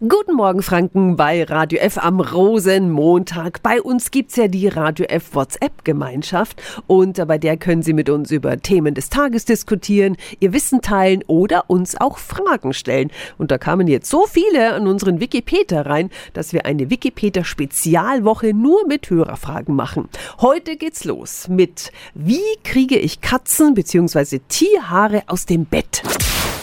Guten 0.00 0.34
Morgen 0.34 0.60
Franken 0.60 1.16
bei 1.16 1.42
Radio 1.44 1.78
F 1.78 1.96
am 1.96 2.20
Rosenmontag. 2.20 3.62
Bei 3.62 3.80
uns 3.80 4.10
gibt's 4.10 4.36
ja 4.36 4.46
die 4.46 4.68
Radio 4.68 5.06
F 5.06 5.34
WhatsApp-Gemeinschaft 5.34 6.62
und 6.86 7.26
bei 7.26 7.38
der 7.38 7.56
können 7.56 7.80
Sie 7.80 7.94
mit 7.94 8.10
uns 8.10 8.30
über 8.30 8.58
Themen 8.60 8.92
des 8.92 9.08
Tages 9.08 9.46
diskutieren, 9.46 10.18
Ihr 10.38 10.52
Wissen 10.52 10.82
teilen 10.82 11.24
oder 11.28 11.70
uns 11.70 11.98
auch 11.98 12.18
Fragen 12.18 12.74
stellen. 12.74 13.10
Und 13.38 13.50
da 13.50 13.56
kamen 13.56 13.88
jetzt 13.88 14.10
so 14.10 14.26
viele 14.26 14.74
an 14.74 14.86
unseren 14.86 15.18
Wikipedia 15.18 15.80
rein, 15.80 16.10
dass 16.34 16.52
wir 16.52 16.66
eine 16.66 16.90
Wikipedia-Spezialwoche 16.90 18.52
nur 18.52 18.86
mit 18.86 19.08
Hörerfragen 19.08 19.74
machen. 19.74 20.10
Heute 20.42 20.76
geht's 20.76 21.04
los 21.04 21.48
mit 21.48 21.90
Wie 22.12 22.44
kriege 22.64 22.98
ich 22.98 23.22
Katzen 23.22 23.72
bzw. 23.72 24.40
Tierhaare 24.46 25.22
aus 25.26 25.46
dem 25.46 25.64
Bett? 25.64 26.02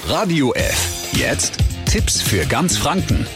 Radio 0.07 0.53
F. 0.53 1.09
Jetzt 1.13 1.72
Tipps 1.93 2.23
für 2.23 2.43
ganz 2.47 2.75
Franken. 2.75 3.27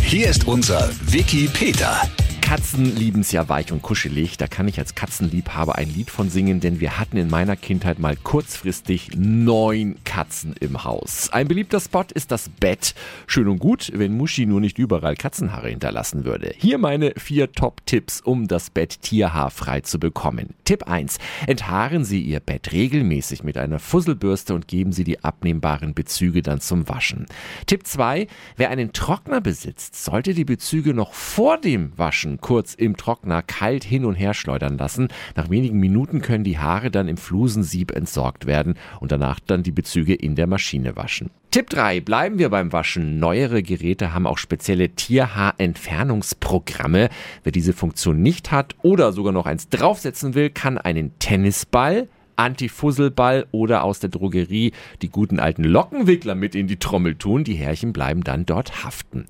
Hier 0.00 0.30
ist 0.30 0.46
unser 0.46 0.88
Wiki 1.12 1.46
Peter. 1.46 2.00
Katzen 2.48 2.96
lieben 2.96 3.20
es 3.20 3.30
ja 3.30 3.46
weich 3.50 3.72
und 3.72 3.82
kuschelig. 3.82 4.38
Da 4.38 4.46
kann 4.46 4.68
ich 4.68 4.78
als 4.78 4.94
Katzenliebhaber 4.94 5.76
ein 5.76 5.92
Lied 5.94 6.10
von 6.10 6.30
singen, 6.30 6.60
denn 6.60 6.80
wir 6.80 6.98
hatten 6.98 7.18
in 7.18 7.28
meiner 7.28 7.56
Kindheit 7.56 7.98
mal 7.98 8.16
kurzfristig 8.16 9.10
neun 9.14 9.96
Katzen 10.04 10.54
im 10.58 10.82
Haus. 10.82 11.28
Ein 11.30 11.46
beliebter 11.46 11.78
Spot 11.78 12.06
ist 12.14 12.30
das 12.30 12.48
Bett. 12.48 12.94
Schön 13.26 13.48
und 13.48 13.58
gut, 13.58 13.92
wenn 13.94 14.16
Muschi 14.16 14.46
nur 14.46 14.62
nicht 14.62 14.78
überall 14.78 15.14
Katzenhaare 15.14 15.68
hinterlassen 15.68 16.24
würde. 16.24 16.54
Hier 16.56 16.78
meine 16.78 17.12
vier 17.18 17.52
Top-Tipps, 17.52 18.22
um 18.22 18.48
das 18.48 18.70
Bett 18.70 19.02
tierhaarfrei 19.02 19.82
zu 19.82 20.00
bekommen. 20.00 20.54
Tipp 20.64 20.88
1. 20.88 21.18
Enthaaren 21.46 22.06
Sie 22.06 22.22
Ihr 22.22 22.40
Bett 22.40 22.72
regelmäßig 22.72 23.44
mit 23.44 23.58
einer 23.58 23.78
Fusselbürste 23.78 24.54
und 24.54 24.68
geben 24.68 24.92
Sie 24.92 25.04
die 25.04 25.22
abnehmbaren 25.22 25.92
Bezüge 25.92 26.40
dann 26.40 26.62
zum 26.62 26.88
Waschen. 26.88 27.26
Tipp 27.66 27.86
2. 27.86 28.26
Wer 28.56 28.70
einen 28.70 28.94
Trockner 28.94 29.42
besitzt, 29.42 30.02
sollte 30.02 30.32
die 30.32 30.46
Bezüge 30.46 30.94
noch 30.94 31.12
vor 31.12 31.58
dem 31.58 31.92
Waschen 31.98 32.37
kurz 32.40 32.74
im 32.74 32.96
Trockner 32.96 33.42
kalt 33.42 33.84
hin 33.84 34.04
und 34.04 34.14
her 34.14 34.34
schleudern 34.34 34.78
lassen. 34.78 35.08
Nach 35.36 35.50
wenigen 35.50 35.78
Minuten 35.78 36.22
können 36.22 36.44
die 36.44 36.58
Haare 36.58 36.90
dann 36.90 37.08
im 37.08 37.16
Flusensieb 37.16 37.90
entsorgt 37.90 38.46
werden 38.46 38.74
und 39.00 39.12
danach 39.12 39.40
dann 39.40 39.62
die 39.62 39.72
Bezüge 39.72 40.14
in 40.14 40.34
der 40.34 40.46
Maschine 40.46 40.96
waschen. 40.96 41.30
Tipp 41.50 41.70
3. 41.70 42.00
Bleiben 42.00 42.38
wir 42.38 42.50
beim 42.50 42.72
Waschen. 42.72 43.18
Neuere 43.18 43.62
Geräte 43.62 44.12
haben 44.12 44.26
auch 44.26 44.36
spezielle 44.38 44.90
Tierhaarentfernungsprogramme. 44.90 47.08
Wer 47.42 47.52
diese 47.52 47.72
Funktion 47.72 48.20
nicht 48.20 48.52
hat 48.52 48.76
oder 48.82 49.12
sogar 49.12 49.32
noch 49.32 49.46
eins 49.46 49.68
draufsetzen 49.68 50.34
will, 50.34 50.50
kann 50.50 50.78
einen 50.78 51.18
Tennisball 51.18 52.08
Antifusselball 52.38 53.46
oder 53.50 53.82
aus 53.82 54.00
der 54.00 54.10
Drogerie 54.10 54.72
die 55.02 55.08
guten 55.08 55.40
alten 55.40 55.64
Lockenwickler 55.64 56.34
mit 56.34 56.54
in 56.54 56.68
die 56.68 56.78
Trommel 56.78 57.16
tun. 57.16 57.44
Die 57.44 57.54
Härchen 57.54 57.92
bleiben 57.92 58.22
dann 58.22 58.46
dort 58.46 58.84
haften. 58.84 59.26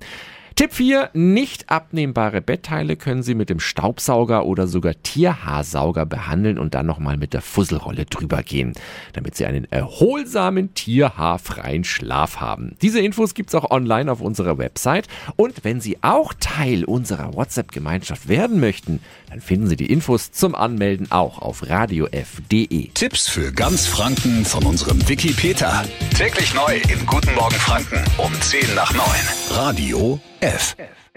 Tipp 0.59 0.73
4. 0.73 1.11
Nicht 1.13 1.69
abnehmbare 1.69 2.41
Bettteile 2.41 2.97
können 2.97 3.23
Sie 3.23 3.33
mit 3.33 3.49
dem 3.49 3.61
Staubsauger 3.61 4.45
oder 4.45 4.67
sogar 4.67 4.93
Tierhaarsauger 5.03 6.05
behandeln 6.05 6.59
und 6.59 6.75
dann 6.75 6.85
nochmal 6.85 7.15
mit 7.15 7.31
der 7.31 7.41
Fusselrolle 7.41 8.03
drüber 8.03 8.43
gehen, 8.43 8.73
damit 9.13 9.37
Sie 9.37 9.45
einen 9.45 9.71
erholsamen, 9.71 10.73
tierhaarfreien 10.73 11.85
Schlaf 11.85 12.41
haben. 12.41 12.75
Diese 12.81 12.99
Infos 12.99 13.35
gibt's 13.35 13.55
auch 13.55 13.71
online 13.71 14.11
auf 14.11 14.19
unserer 14.19 14.57
Website. 14.57 15.07
Und 15.37 15.63
wenn 15.63 15.79
Sie 15.79 15.99
auch 16.01 16.33
Teil 16.37 16.83
unserer 16.83 17.35
WhatsApp-Gemeinschaft 17.35 18.27
werden 18.27 18.59
möchten, 18.59 18.99
dann 19.29 19.39
finden 19.39 19.67
Sie 19.67 19.77
die 19.77 19.89
Infos 19.89 20.33
zum 20.33 20.55
Anmelden 20.55 21.09
auch 21.09 21.41
auf 21.41 21.69
radiof.de. 21.69 22.89
Tipps 22.89 23.29
für 23.29 23.53
ganz 23.53 23.87
Franken 23.87 24.43
von 24.43 24.65
unserem 24.65 25.07
Wiki 25.07 25.31
Peter. 25.31 25.85
Täglich 26.17 26.53
neu 26.53 26.81
im 26.91 27.05
Guten 27.05 27.33
Morgen 27.35 27.55
Franken 27.55 28.03
um 28.17 28.33
10 28.41 28.75
nach 28.75 28.93
9. 28.93 29.05
Radio 29.51 30.19
F. 30.41 30.75
F. 30.79 31.08